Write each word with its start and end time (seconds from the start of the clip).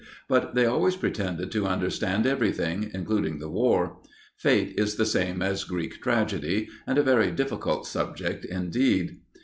But 0.27 0.55
they 0.55 0.65
always 0.65 0.95
pretend 0.95 1.51
to 1.51 1.67
understand 1.67 2.25
everything, 2.25 2.89
including 2.91 3.37
the 3.37 3.51
War. 3.51 3.99
Fate 4.35 4.73
is 4.75 4.95
the 4.95 5.05
same 5.05 5.43
as 5.43 5.63
Greek 5.63 6.01
tragedy, 6.01 6.69
and 6.87 6.97
a 6.97 7.03
very 7.03 7.29
difficult 7.29 7.85
subject 7.85 8.43
indeed. 8.43 9.19